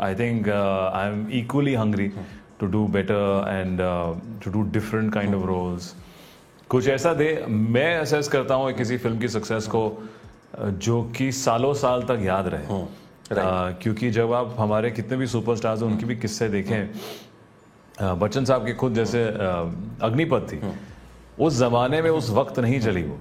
I 0.00 0.14
think 0.14 0.48
I 0.48 1.08
am 1.08 1.26
equally 1.40 1.74
hungry 1.74 2.08
to 2.60 2.66
do 2.66 2.86
better 3.00 3.44
and 3.48 3.80
to 4.44 4.50
do 4.50 4.70
different 4.70 5.12
kind 5.14 5.34
of 5.34 5.46
roles 5.46 5.94
कुछ 6.72 6.88
ऐसा 6.88 7.12
दे। 7.14 7.44
मैं 7.48 7.96
असेस 7.96 8.28
करता 8.28 8.54
हूँ 8.54 8.72
किसी 8.72 8.96
फ़िल्म 8.98 9.18
की 9.18 9.28
सक्सेस 9.28 9.66
को 9.66 9.82
जो 10.80 11.02
कि 11.16 11.30
सालों 11.32 11.72
साल 11.74 12.02
तक 12.02 12.18
याद 12.22 12.46
रहे। 12.48 12.66
आ, 13.32 13.70
क्योंकि 13.72 14.10
जब 14.10 14.32
आप 14.32 14.54
हमारे 14.58 14.90
कितने 14.90 15.16
भी 15.16 15.26
सुपरस्टार्स 15.26 15.82
हैं 15.82 15.88
उनकी 15.88 16.04
भी 16.04 16.16
किस्से 16.16 16.48
देखें 16.48 16.80
बच्चन 18.18 18.44
साहब 18.44 18.66
की 18.66 18.72
खुद 18.74 18.94
जैसे 18.94 19.24
अग्निपथ 20.02 20.48
थी। 20.52 20.60
उस 21.40 21.58
जमाने 21.58 22.02
में 22.02 22.10
उस 22.10 22.30
वक्त 22.30 22.58
नहीं 22.58 22.80
चली 22.80 23.02
वो। 23.02 23.18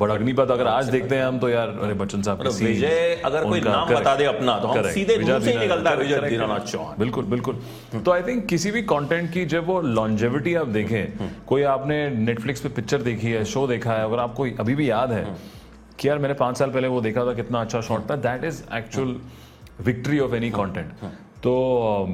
बट 0.00 0.10
अग्निपथ 0.10 0.50
अगर 0.50 0.66
आज 0.66 0.88
देखते 0.90 1.16
हैं 1.16 1.24
हम 1.24 1.38
तो 1.38 1.48
यार 1.48 1.68
अरे 1.82 1.94
बच्चन 1.94 2.22
साहब 2.22 2.40
मतलब 2.40 2.52
विजय 2.64 3.20
अगर 3.24 3.44
कोई 3.44 3.60
नाम 3.60 3.88
बता 3.90 4.14
दे 4.16 4.24
अपना 4.26 4.58
तो 4.58 4.68
हम 4.68 4.88
सीधे 4.90 5.16
से 5.40 5.54
निकलता 5.58 5.90
है 5.90 5.96
विजय 5.96 6.20
दीनानाथ 6.28 6.66
चौहान। 6.66 6.94
बिल्कुल 6.98 7.24
बिल्कुल। 7.26 7.60
तो 7.96 8.10
आई 8.10 8.22
थिंक 8.22 8.44
किसी 8.48 8.70
भी 8.70 8.82
कंटेंट 8.92 9.32
की 9.32 9.44
जब 9.54 9.66
वो 9.66 9.80
लॉन्जेविटी 9.98 10.54
आप 10.54 10.68
देखें 10.78 11.28
कोई 11.46 11.62
आपने 11.72 11.98
नेटफ्लिक्स 12.10 12.60
पे 12.60 12.68
पिक्चर 12.76 13.02
देखी 13.02 13.30
है 13.30 13.44
शो 13.52 13.66
देखा 13.66 13.92
है 13.92 14.04
अगर 14.04 14.18
आपको 14.20 14.46
अभी 14.60 14.74
भी 14.74 14.90
याद 14.90 15.12
है 15.12 15.24
कि 15.98 16.08
यार 16.08 16.18
मैंने 16.18 16.34
पाँच 16.36 16.58
साल 16.58 16.70
पहले 16.70 16.88
वो 16.88 17.00
देखा 17.00 17.26
था 17.26 17.34
कितना 17.34 17.60
अच्छा 17.60 17.80
शॉट 17.88 18.10
था 18.10 18.16
that 18.28 18.44
is 18.44 18.62
actual 18.74 19.14
victory 19.84 20.18
of 20.20 20.34
any 20.34 20.50
content 20.50 21.04
तो 21.44 21.52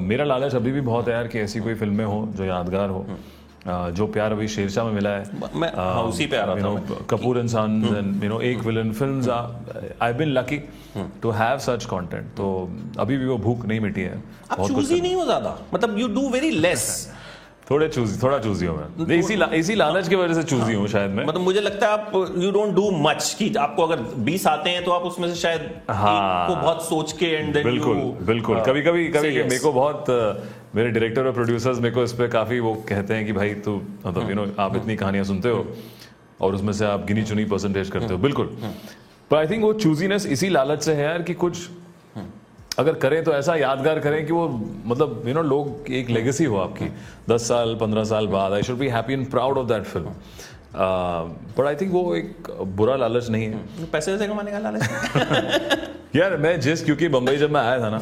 मेरा 0.09 0.25
लालच 0.25 0.55
अभी 0.55 0.71
भी 0.71 0.81
बहुत 0.81 1.07
है 1.07 1.13
यार 1.13 1.27
कि 1.27 1.39
ऐसी 1.39 1.59
कोई 1.59 1.73
फ़िल्में 1.75 2.05
हो 2.05 2.19
जो 2.35 2.45
यादगार 2.45 2.89
हो। 2.89 3.05
जो 3.67 4.07
प्यार 4.07 4.31
अभी 4.31 4.47
शेरशाह 4.47 4.85
में 4.85 4.93
मिला 4.93 5.09
है 5.09 5.51
मैं 5.55 5.71
हाँ, 5.75 6.03
उसी 6.03 6.25
पे 6.27 6.37
आ 6.37 6.43
रहा 6.45 6.55
था 6.55 6.61
know। 6.61 6.99
Kapoor 7.09 7.35
and 7.41 7.51
Sons 7.55 7.91
and 7.99 8.23
एक 8.43 8.63
villain 8.65 8.91
films 9.01 9.27
I've 10.01 10.17
been 10.17 10.33
lucky 10.33 10.61
to 11.23 11.35
have 11.41 11.61
such 11.67 11.89
content 11.93 12.33
तो 12.37 12.47
अभी 12.99 13.17
भी 13.17 13.25
वो 13.25 13.37
भूख 13.49 13.65
नहीं 13.65 13.79
मिटी 13.81 14.01
है 14.01 14.21
आप 14.51 14.67
चूज़ 14.67 14.93
ही 14.93 15.01
नहीं 15.01 15.15
हो 15.15 15.25
ज़्यादा। 15.25 15.57
मतलब 15.73 15.99
यू 15.99 16.07
डू 16.15 16.29
वेरी 16.29 16.51
लेस 16.65 16.89
थोड़े 17.69 17.87
चूज़ 17.89 18.11
थोड़ा 18.21 18.37
चूजी 18.39 18.65
हूँ 18.65 18.75
मैं। 18.77 19.15
इसी 19.15 19.35
ला, 19.35 19.45
इसी 19.53 19.75
लालच 19.75 20.07
की 20.09 20.15
वजह 20.15 20.33
से 20.33 20.43
चूजी 20.43 20.73
हूँ 20.73 20.87
शायद 20.87 21.11
मैं। 21.11 21.25
मतलब 21.25 21.41
मुझे 21.41 21.61
लगता 21.61 21.87
है 21.87 21.93
आप 21.93 22.35
यू 22.37 22.51
डोंट 22.51 22.73
डू 22.75 22.89
मच 23.01 23.35
कि 23.39 23.53
आपको 23.59 23.83
अगर 23.83 24.03
20 24.25 24.45
आते 24.47 24.69
हैं 24.69 24.83
तो 24.83 24.91
आप 24.91 25.01
उसमें 25.09 25.27
से 25.29 25.35
शायद 25.35 25.69
हाँ। 25.91 26.47
को 26.47 26.55
बहुत 26.55 26.85
सोच 26.85 27.11
के 27.19 27.25
एंड 27.25 27.63
बिल्कुल 27.63 27.97
बिल्कुल। 28.27 28.61
कभी 28.67 28.81
कभी 28.81 29.07
कभी 29.17 29.31
मेरे 29.33 29.59
को 29.59 29.71
बहुत 29.73 30.05
मेरे 30.75 30.89
डायरेक्टर 30.89 31.25
और 31.25 31.31
प्रोड्यूसर्स 31.33 31.79
मेरे 31.79 31.95
को 31.95 32.03
इस 32.03 32.13
पे 32.13 32.27
काफ़ी 32.27 32.59
वो 32.59 32.73
कहते 32.89 33.13
हैं 33.13 33.25
कि 33.25 33.33
भाई 33.33 33.53
तू 33.65 33.75
मतलब 34.05 34.29
यू 34.29 34.35
नो 34.35 34.45
आप 34.59 34.75
इतनी 34.75 34.95
कहानियाँ 34.95 35.25
सुनते 35.25 35.49
हो 35.49 35.65
और 36.41 36.55
उसमें 36.55 36.73
से 36.73 36.85
आप 36.85 37.05
गिनी 37.05 37.23
चुनी 37.23 37.45
परसेंटेज 37.45 37.89
करते 37.89 38.13
हो। 38.13 38.17
बिल्कुल। 38.19 38.47
पर 39.31 39.37
आई 39.37 39.47
थिंक 39.47 39.63
वो 39.63 39.73
चूजीनेस 39.73 40.25
इसी 40.27 40.49
लालच 40.49 40.81
से 40.81 40.93
है 40.93 41.03
यार 41.03 41.21
कि 41.21 41.33
कुछ 41.33 41.69
अगर 42.79 42.93
करें 42.95 43.23
तो 43.23 43.33
ऐसा 43.33 43.55
यादगार 43.55 43.99
करें 43.99 44.25
कि 44.25 44.33
वो 44.33 44.47
मतलब 44.85 45.23
यू 45.27 45.33
नो 45.33 45.41
लोग 45.43 45.91
एक 45.91 46.09
लेगेसी 46.09 46.45
हो 46.45 46.57
आपकी। 46.57 46.85
दस 47.29 47.47
साल 47.47 47.75
पंद्रह 47.75 48.03
साल 48.05 48.27
बाद 48.27 48.53
I 48.53 48.63
should 48.63 48.77
be 48.77 48.87
happy 48.89 49.13
and 49.13 49.29
proud 49.31 49.57
of 49.57 49.67
that 49.67 49.83
film 49.83 50.09
but 51.57 51.65
I 51.65 51.75
think 51.75 51.91
वो 51.93 52.15
एक 52.15 52.51
बुरा 52.77 52.95
लालच 52.95 53.29
नहीं 53.29 53.45
है। 53.45 53.85
पैसे 53.91 54.11
वैसे 54.11 54.27
कमाने 54.27 54.51
का 54.51 54.59
लालच 54.59 54.83
यार 56.15 56.37
मैं 56.37 56.59
जिस 56.59 56.83
क्योंकि 56.85 57.07
बम्बई 57.09 57.37
जब 57.37 57.51
मैं 57.51 57.61
आया 57.61 57.79
था 57.79 57.89
ना 57.89 57.99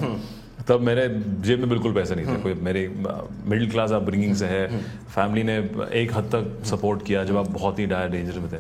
तब 0.68 0.82
मेरे 0.82 1.08
जेब 1.46 1.60
में 1.60 1.70
बिल्कुल 1.70 1.94
पैसे 1.94 2.16
नहीं 2.16 2.26
थे। 2.28 2.42
कोई 2.44 2.54
मेरे 2.68 2.88
मिडिल 2.98 3.70
क्लास 3.72 3.92
अपब्रिंगिंग 3.92 4.36
से 4.36 4.46
है। 4.46 4.68
फैमिली 5.16 5.44
ने 5.44 5.58
एक 6.02 6.14
हद 6.14 6.30
तक 6.36 6.66
सपोर्ट 6.68 7.06
किया 7.06 7.24
जब 7.24 7.38
आप 7.38 7.50
बहुत 7.52 7.80
ही 7.80 7.86
डायर 7.88 8.10
डेंजर 8.12 8.40
में 8.40 8.52
थे। 8.52 8.58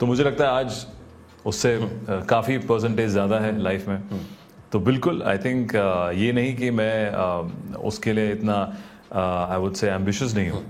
तो 0.00 0.06
मुझे 0.06 0.24
लगता 0.24 0.44
है 0.44 0.50
आज 0.52 0.86
उससे 1.46 1.78
काफ़ी 2.28 2.56
परसेंटेज 2.70 3.10
ज़्यादा 3.10 3.38
है 3.40 3.58
लाइफ 3.62 3.88
में। 3.88 4.26
तो 4.72 4.78
बिल्कुल 4.80 5.22
आई 5.22 5.38
थिंक 5.38 5.74
ये 6.16 6.32
नहीं 6.32 6.54
कि 6.56 6.70
मैं 6.72 6.94
उसके 7.84 8.12
लिए 8.12 8.32
इतना 8.32 8.56
आई 9.14 9.58
वुड 9.58 9.74
से 9.74 9.90
एम्बिशियस 9.90 10.34
नहीं 10.34 10.48
हूँ। 10.50 10.64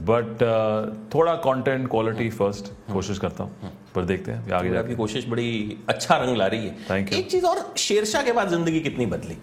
बट 0.00 0.32
uh, 0.38 1.14
थोड़ा 1.14 1.34
कंटेंट 1.44 1.88
क्वालिटी 1.90 2.28
फ़र्स्ट 2.30 2.66
कोशिश 2.92 3.18
करता 3.18 3.44
हूँ। 3.44 3.70
पर 3.94 4.04
देखते 4.04 4.32
हैं 4.32 4.52
आगे 4.52 4.68
जाके। 4.68 4.78
आपकी 4.78 4.94
कोशिश 4.94 5.28
बड़ी 5.28 5.76
अच्छा 5.88 6.16
रंग 6.16 6.36
ला 6.36 6.46
रही 6.46 6.66
है. 6.66 6.98
एक 7.18 7.30
चीज़ 7.30 7.46
और 7.46 7.62
शेरशाह 7.78 8.22
के 8.22 8.32
बाद 8.32 8.48
ज़िंदगी 8.48 8.80
कितनी 8.80 9.06
बदली? 9.06 9.36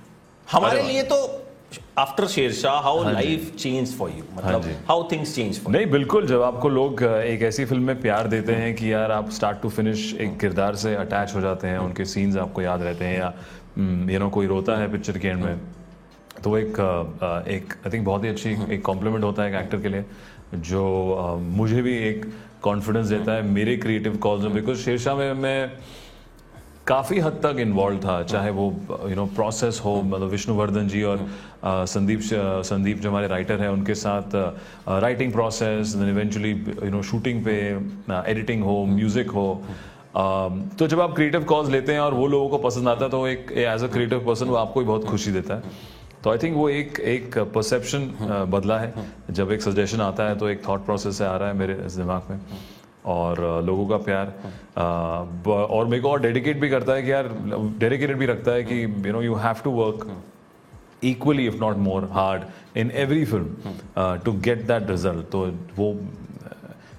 हमारे 0.52 0.82
लिए 0.82 1.04
तो 1.04 1.18
after 1.98 2.28
Shershaah 2.28 2.80
how 2.84 3.04
life 3.04 3.56
change 3.56 3.94
for 3.98 4.10
you 4.10 4.24
मतलब 4.36 4.66
हाउ 4.88 5.08
थिंग्स 5.12 5.36
चेंज 5.36 5.60
फॉर 5.60 5.74
नहीं 5.74 5.86
बिल्कुल 5.92 6.28
जब 6.28 6.42
आपको 6.42 6.70
लोग 6.70 7.04
एक 7.04 7.42
ऐसी 7.44 7.66
फ़िल्म 7.66 7.84
में 7.84 8.02
प्यार 8.02 8.28
देते 8.28 8.54
हैं 8.56 8.74
कि 8.76 8.92
यार 8.92 9.12
आप 9.12 9.30
स्टार्ट 9.32 9.62
टू 9.62 9.70
फिनिश 9.70 10.14
एक 10.16 10.38
किरदार 10.40 10.76
से 10.84 10.96
अटैच 10.96 11.36
हो 11.36 11.42
जाते 11.42 11.68
हैं 11.68 11.78
उनके 11.80 12.06
सीन्स 12.06 12.38
आपको 12.38 12.62
याद 12.62 12.82
रहते 12.82 13.06
हैं 13.06 13.18
या 13.18 13.34
यू 14.14 14.20
नो 14.20 14.30
कोई 14.30 14.48
रोता 14.48 14.78
है 14.78 14.92
पिक्चर 14.92 15.18
के 15.18 15.28
एंड 15.28 15.44
में 15.44 15.60
तो 16.44 16.58
एक 16.58 16.80
एक 17.50 17.74
आई 17.86 17.92
थिंक 17.92 18.06
बहुत 18.06 18.24
ही 18.24 18.30
अच्छी 18.30 18.58
एक 18.74 18.82
कॉम्प्लीमेंट 18.86 19.24
होता 19.24 19.44
है 19.44 19.50
एक 19.50 19.56
एक्टर 19.56 19.82
के 19.82 19.90
लिए 19.90 20.06
जो 20.70 20.84
मुझे 21.42 21.82
भी 21.82 21.98
एक 22.00 22.26
कॉन्फिडेंस 22.62 23.08
देता 23.08 23.32
है 23.32 23.42
मेरे 23.50 23.78
क्रिएटिव 23.78 24.18
कॉल्स 24.18 24.44
में 24.44 24.54
बिकॉज़ 24.54 24.78
शेरशाह 24.80 25.16
में 25.16 25.34
मैं 25.34 25.72
काफ़ी 26.88 27.20
हद 27.20 27.40
तक 27.44 27.60
इन्वॉल्व 27.60 27.98
था 28.00 28.22
चाहे 28.24 28.50
वो 28.52 28.66
यू 29.10 29.16
नो 29.16 29.26
प्रोसेस 29.36 29.82
हो 29.86 30.02
मतलब 30.02 30.30
विष्णुवर्धन 30.30 30.88
जी 30.88 31.02
और 31.04 31.18
अ, 31.18 31.86
संदीप 31.86 32.20
संदीप 32.66 33.00
जो 33.00 33.10
हमारे 33.10 33.28
राइटर 33.28 33.62
हैं 33.62 33.70
उनके 33.70 33.96
साथ 33.96 34.36
writing 35.02 35.32
process 35.34 35.96
eventually 36.10 36.52
you 36.52 36.90
know 36.92 37.02
shooting 37.02 37.44
पे 37.46 37.56
एडिटिंग 38.32 38.64
हो 38.64 38.84
म्यूज़िक 38.86 39.32
हो 39.32 39.50
अम, 40.16 40.62
तो 40.80 40.88
जब 40.88 41.02
आप 41.02 41.16
क्रिएटिव 41.16 41.44
कॉज 41.44 41.70
लेते 41.72 41.94
हैं 41.94 42.00
और 42.00 42.14
वो 42.14 42.28
लोगों 42.28 42.50
को 42.50 42.58
पसंद 42.58 42.88
आता 42.88 43.06
है 43.06 43.12
तो 43.12 43.26
एक 43.28 43.52
एज 43.52 43.84
अ 43.84 43.88
क्रिएटिव 43.88 44.26
पर्सन 44.26 44.46
वो 44.46 44.56
आपको 44.56 44.80
भी 44.80 44.86
बहुत 44.86 45.06
खुशी 45.06 45.32
देता 45.32 45.56
है। 45.56 45.94
तो 46.24 46.32
आई 46.32 46.38
थिंक 46.38 46.56
वो 46.58 46.70
एक 46.70 47.00
एक 47.00 47.38
परसेप्शन 47.56 48.08
बदला 48.52 48.78
है। 48.80 48.94
जब 49.32 49.52
एक 49.52 49.62
सजेशन 49.62 50.02
आता 50.02 50.30
है 50.30 50.38
तो 50.38 50.50
एक 50.50 50.68
थॉट 50.68 50.86
प्रोसेस 50.86 51.22
आ 51.22 51.36
रहा 51.38 51.50
है 51.50 51.56
मेरे 51.58 51.74
दिमाग 51.74 52.30
में। 52.30 52.40
और 53.06 53.42
लोगों 53.66 53.88
का 53.88 53.98
प्यार। 53.98 54.34
अ, 54.78 55.50
और 55.52 55.86
मेरे 55.86 56.02
को 56.04 56.12
और 56.12 56.22
डेडिकेट 56.22 56.60
भी 56.60 56.70
करता 56.70 56.94
है 56.94 57.04
कि 57.04 57.12
यार 57.12 57.30
डेडिकेटेड 57.80 58.18
भी 58.18 58.26
रखता 58.26 58.52
है 58.52 58.64
कि 58.64 58.84
you 59.08 59.14
know 59.14 59.22
you 59.22 59.36
have 59.36 59.56
to 59.64 59.72
work 59.72 60.08
equally 61.04 61.44
if 61.50 61.58
not 61.62 61.80
more 61.86 62.04
hard 62.14 62.46
in 62.82 62.92
every 63.02 63.24
film 63.32 63.50
uh, 63.96 64.14
to 64.28 64.32
get 64.46 64.62
that 64.70 64.88
result. 64.92 65.24
तो 65.32 65.42
वो 65.76 65.90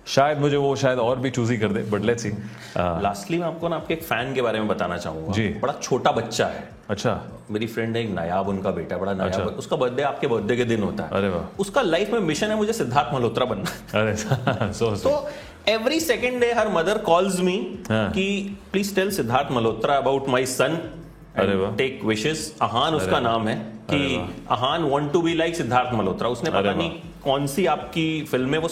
शायद 0.06 0.38
मुझे 0.38 0.56
वो 0.56 0.74
शायद 0.76 0.98
और 0.98 1.18
भी 1.18 1.30
चूज़ 1.30 1.52
ही 1.52 1.56
कर 1.58 1.68
दे 1.68 1.82
बट 1.82 2.02
लेट्स 2.02 2.22
सी 2.22 2.28
लास्टली 2.76 3.38
मैं 3.38 3.46
आपको 3.46 3.68
ना 3.68 3.76
आपके 3.76 3.94
एक 3.94 4.02
फ़ैन 4.02 4.34
के 4.34 4.42
बारे 4.42 4.58
में 4.58 4.68
बताना 4.68 4.96
चाहूँगा। 4.96 5.32
जी। 5.32 5.48
बड़ा 5.62 5.72
छोटा 5.82 6.12
बच्चा 6.12 6.46
है। 6.46 6.68
अच्छा। 6.90 7.20
मेरी 7.50 7.66
फ्रेंड 7.66 7.96
है 7.96 8.02
एक 8.02 8.10
नायाब 8.10 8.48
उनका 8.48 8.70
बेटा 8.70 8.98
बड़ा 8.98 9.12
नायाब। 9.12 9.32
अच्छा। 9.32 9.42
है। 9.42 9.48
उसका 9.48 9.76
बर्थडे 9.76 10.02
आपके 10.02 10.26
बर्थडे 10.26 10.56
के 10.56 10.64
दिन 10.64 10.82
होता 10.82 11.04
है। 11.04 11.10
अरे 11.10 11.28
वाह। 11.28 11.60
उसका 11.60 11.82
लाइफ 11.82 12.12
में 12.12 12.20
मिशन 12.20 12.46
है 12.46 12.56
मुझे 12.56 12.72
सिद्धार्थ 12.72 13.14
मल्होत्रा 13.14 13.46
बनना। 13.46 14.00
अरे 14.00 14.16
सो 14.72 14.96
तो 14.96 15.16
एवरी 15.68 15.98
सेकेंड 16.00 16.40
डे 16.40 16.52
हर 16.52 16.68
मदर 16.68 16.98
कॉल्स 17.06 17.40
मी 17.40 17.56
हाँ। 17.88 18.10
कि 18.12 18.26
please 18.72 18.94
tell 18.94 19.10
Siddharth 19.10 19.52
Malhotra 19.52 19.94
about 19.96 20.28
my 20.28 20.46
son. 20.46 20.78
Take 21.78 22.00
wishes 22.04 22.42
Ahaan 22.62 22.94
उसका 22.94 23.18
नाम 23.20 23.48
है 23.48 23.54
कि 23.90 23.98
Ahaan 24.50 24.82
want 24.82 25.12
to 25.12 25.20
be 25.22 25.34
like 25.34 25.56
Siddharth 25.56 25.94
Malhotra 25.94 26.28
उसने 26.28 26.50
पता 26.50 26.72
नहीं 26.72 26.90
कौन 27.24 27.46
सी 27.46 27.66
आपकी 27.66 28.06
फ़िल्म 28.30 28.48
में 28.48 28.58
वो 28.58 28.68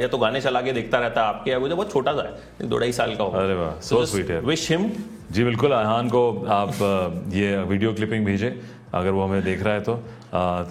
या 0.00 0.08
तो 0.08 0.18
गाने 0.18 0.40
चला 0.40 0.60
के 0.62 0.72
देखता 0.72 0.98
रहता 0.98 1.22
है 1.22 1.28
आपके 1.28 1.50
या 1.50 1.58
वो 1.58 1.68
बहुत 1.68 1.92
छोटा 1.92 2.12
सा 2.12 2.28
है 2.28 2.68
दो 2.68 2.78
ढाई 2.78 2.92
साल 2.92 3.14
का 3.16 3.24
होगा। 3.24 3.38
अरे 3.38 3.54
वाह, 3.54 3.72
so 3.88 4.04
sweet 4.12 4.30
है। 4.30 4.40
विश 4.42 4.70
हिम 4.70 4.90
जी 5.32 5.44
बिल्कुल 5.44 5.72
अहान 5.72 6.08
को 6.08 6.22
आप 6.50 7.32
ये 7.34 7.56
वीडियो 7.64 7.92
क्लिपिंग 7.94 8.24
भेजें। 8.26 8.50
अगर 8.94 9.10
वो 9.10 9.24
हमें 9.24 9.42
देख 9.44 9.62
रहा 9.62 9.74
है 9.74 9.80
तो 9.80 9.94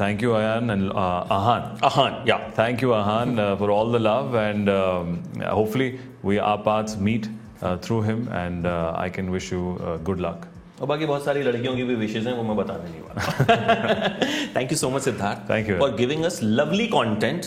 Thank 0.01 0.23
you 0.23 0.33
Ayaan 0.33 0.71
and 0.71 0.91
Ahaan 0.91 1.69
Ahaan 1.91 2.25
या 2.29 2.39
Thank 2.57 2.83
you, 2.85 2.95
Ahan, 2.95 3.39
uh, 3.39 3.51
for 3.63 3.71
all 3.77 3.93
the 3.97 4.01
love, 4.07 4.35
and 4.41 4.71
um, 4.71 5.13
hopefully 5.59 5.89
we 6.31 6.39
our 6.49 6.63
paths 6.69 6.97
meet 7.09 7.29
uh, 7.29 7.77
through 7.87 8.01
him, 8.09 8.25
and 8.41 8.67
uh, 8.67 9.05
I 9.05 9.09
can 9.19 9.31
wish 9.37 9.53
you 9.55 9.63
uh, 9.81 9.97
good 10.11 10.25
luck. 10.27 10.49
और 10.81 10.89
बाकी 10.89 11.07
बहुत 11.07 11.25
सारी 11.25 11.43
लड़कियों 11.43 11.75
की 11.77 11.83
भी 11.85 11.95
विशेष 11.95 12.27
हैं 12.27 12.35
वो 12.37 12.43
मैं 12.43 12.57
बताने 12.57 12.91
नहीं 12.91 13.03
वाला 13.03 14.57
thank 14.57 14.73
you 14.73 14.79
so 14.79 14.91
much 14.91 15.03
Siddharth 15.03 15.51
Thank 15.51 15.69
you. 15.73 15.79
For 15.81 15.95
giving 15.97 16.25
us 16.25 16.41
lovely 16.43 16.87
content 16.95 17.47